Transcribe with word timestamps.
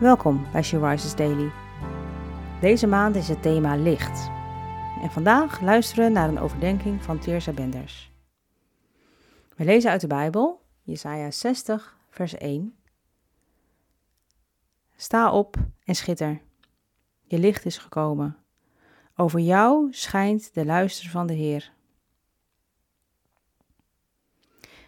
Welkom 0.00 0.46
bij 0.52 0.62
She 0.62 1.14
Daily. 1.16 1.52
Deze 2.60 2.86
maand 2.86 3.16
is 3.16 3.28
het 3.28 3.42
thema 3.42 3.76
licht. 3.76 4.30
En 5.02 5.10
vandaag 5.10 5.60
luisteren 5.60 6.04
we 6.04 6.10
naar 6.10 6.28
een 6.28 6.38
overdenking 6.38 7.02
van 7.02 7.18
Teersa 7.18 7.52
Benders. 7.52 8.12
We 9.56 9.64
lezen 9.64 9.90
uit 9.90 10.00
de 10.00 10.06
Bijbel, 10.06 10.62
Jesaja 10.82 11.30
60, 11.30 11.96
vers 12.10 12.34
1. 12.34 12.76
Sta 14.96 15.32
op 15.32 15.56
en 15.84 15.94
schitter. 15.94 16.40
Je 17.24 17.38
licht 17.38 17.64
is 17.64 17.78
gekomen. 17.78 18.36
Over 19.16 19.40
jou 19.40 19.92
schijnt 19.92 20.54
de 20.54 20.64
luister 20.64 21.10
van 21.10 21.26
de 21.26 21.34
Heer. 21.34 21.72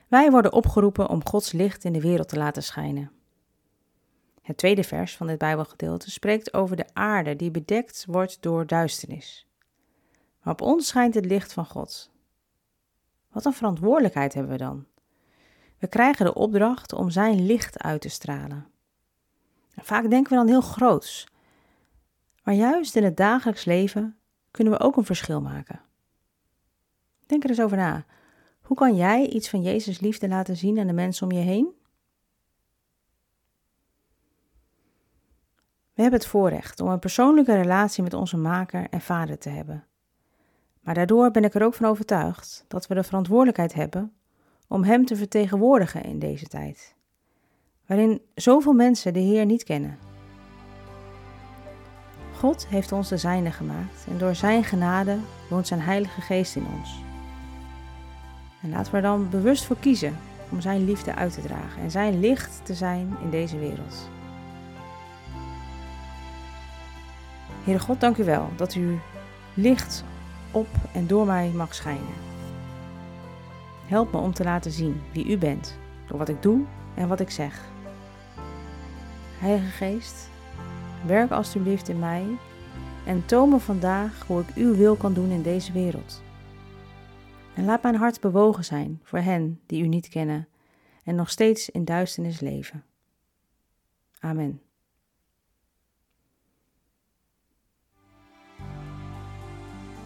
Wij 0.08 0.30
worden 0.30 0.52
opgeroepen 0.52 1.08
om 1.08 1.26
Gods 1.26 1.52
licht 1.52 1.84
in 1.84 1.92
de 1.92 2.00
wereld 2.00 2.28
te 2.28 2.36
laten 2.36 2.62
schijnen. 2.62 3.17
Het 4.48 4.56
tweede 4.56 4.84
vers 4.84 5.16
van 5.16 5.26
dit 5.26 5.38
Bijbelgedeelte 5.38 6.10
spreekt 6.10 6.54
over 6.54 6.76
de 6.76 6.84
aarde 6.92 7.36
die 7.36 7.50
bedekt 7.50 8.04
wordt 8.06 8.42
door 8.42 8.66
duisternis. 8.66 9.46
Maar 10.42 10.52
op 10.52 10.60
ons 10.60 10.86
schijnt 10.86 11.14
het 11.14 11.24
licht 11.24 11.52
van 11.52 11.66
God. 11.66 12.10
Wat 13.32 13.44
een 13.44 13.52
verantwoordelijkheid 13.52 14.34
hebben 14.34 14.52
we 14.52 14.58
dan? 14.58 14.86
We 15.78 15.86
krijgen 15.86 16.24
de 16.24 16.34
opdracht 16.34 16.92
om 16.92 17.10
Zijn 17.10 17.46
licht 17.46 17.78
uit 17.82 18.00
te 18.00 18.08
stralen. 18.08 18.66
vaak 19.74 20.10
denken 20.10 20.30
we 20.30 20.38
dan 20.38 20.48
heel 20.48 20.60
groots. 20.60 21.26
Maar 22.42 22.54
juist 22.54 22.96
in 22.96 23.04
het 23.04 23.16
dagelijks 23.16 23.64
leven 23.64 24.16
kunnen 24.50 24.72
we 24.72 24.80
ook 24.80 24.96
een 24.96 25.04
verschil 25.04 25.40
maken. 25.40 25.80
Denk 27.26 27.44
er 27.44 27.50
eens 27.50 27.60
over 27.60 27.76
na. 27.76 28.04
Hoe 28.60 28.76
kan 28.76 28.96
jij 28.96 29.26
iets 29.26 29.48
van 29.48 29.62
Jezus 29.62 30.00
liefde 30.00 30.28
laten 30.28 30.56
zien 30.56 30.78
aan 30.78 30.86
de 30.86 30.92
mensen 30.92 31.26
om 31.26 31.32
je 31.32 31.44
heen? 31.44 31.77
We 35.98 36.04
hebben 36.04 36.20
het 36.22 36.30
voorrecht 36.30 36.80
om 36.80 36.88
een 36.88 36.98
persoonlijke 36.98 37.54
relatie 37.54 38.02
met 38.02 38.14
onze 38.14 38.36
Maker 38.36 38.86
en 38.90 39.00
Vader 39.00 39.38
te 39.38 39.48
hebben. 39.48 39.84
Maar 40.80 40.94
daardoor 40.94 41.30
ben 41.30 41.44
ik 41.44 41.54
er 41.54 41.62
ook 41.62 41.74
van 41.74 41.86
overtuigd 41.86 42.64
dat 42.68 42.86
we 42.86 42.94
de 42.94 43.02
verantwoordelijkheid 43.02 43.74
hebben 43.74 44.12
om 44.68 44.84
Hem 44.84 45.06
te 45.06 45.16
vertegenwoordigen 45.16 46.02
in 46.02 46.18
deze 46.18 46.46
tijd, 46.46 46.94
waarin 47.86 48.20
zoveel 48.34 48.72
mensen 48.72 49.12
de 49.12 49.20
Heer 49.20 49.46
niet 49.46 49.64
kennen. 49.64 49.98
God 52.34 52.66
heeft 52.66 52.92
ons 52.92 53.08
de 53.08 53.16
zijne 53.16 53.50
gemaakt 53.50 54.06
en 54.08 54.18
door 54.18 54.34
Zijn 54.34 54.64
genade 54.64 55.18
woont 55.50 55.66
Zijn 55.66 55.80
Heilige 55.80 56.20
Geest 56.20 56.56
in 56.56 56.66
ons. 56.78 57.02
En 58.62 58.70
laten 58.70 58.90
we 58.90 58.96
er 58.96 59.02
dan 59.02 59.30
bewust 59.30 59.64
voor 59.64 59.78
kiezen 59.80 60.16
om 60.50 60.60
Zijn 60.60 60.84
liefde 60.84 61.14
uit 61.14 61.34
te 61.34 61.42
dragen 61.42 61.82
en 61.82 61.90
Zijn 61.90 62.20
licht 62.20 62.60
te 62.64 62.74
zijn 62.74 63.16
in 63.22 63.30
deze 63.30 63.58
wereld. 63.58 64.17
Heere 67.68 67.82
God, 67.82 68.00
dank 68.00 68.16
u 68.16 68.24
wel 68.24 68.48
dat 68.56 68.74
u 68.74 68.98
licht 69.54 70.04
op 70.50 70.66
en 70.92 71.06
door 71.06 71.26
mij 71.26 71.50
mag 71.50 71.74
schijnen. 71.74 72.14
Help 73.86 74.12
me 74.12 74.18
om 74.18 74.32
te 74.32 74.44
laten 74.44 74.70
zien 74.70 75.00
wie 75.12 75.26
u 75.26 75.38
bent, 75.38 75.78
door 76.06 76.18
wat 76.18 76.28
ik 76.28 76.42
doe 76.42 76.64
en 76.94 77.08
wat 77.08 77.20
ik 77.20 77.30
zeg. 77.30 77.64
Heilige 79.38 79.70
Geest, 79.70 80.30
werk 81.06 81.30
alstublieft 81.30 81.88
in 81.88 81.98
mij 81.98 82.26
en 83.06 83.26
toon 83.26 83.48
me 83.48 83.58
vandaag 83.58 84.26
hoe 84.26 84.40
ik 84.40 84.54
uw 84.54 84.76
wil 84.76 84.96
kan 84.96 85.14
doen 85.14 85.30
in 85.30 85.42
deze 85.42 85.72
wereld. 85.72 86.22
En 87.54 87.64
laat 87.64 87.82
mijn 87.82 87.96
hart 87.96 88.20
bewogen 88.20 88.64
zijn 88.64 89.00
voor 89.02 89.18
hen 89.18 89.60
die 89.66 89.82
u 89.82 89.86
niet 89.86 90.08
kennen 90.08 90.48
en 91.04 91.14
nog 91.14 91.30
steeds 91.30 91.70
in 91.70 91.84
duisternis 91.84 92.40
leven. 92.40 92.84
Amen. 94.20 94.67